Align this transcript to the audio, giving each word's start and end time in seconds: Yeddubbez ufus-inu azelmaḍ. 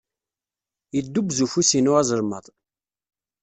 Yeddubbez 0.95 1.39
ufus-inu 1.45 1.91
azelmaḍ. 1.99 2.45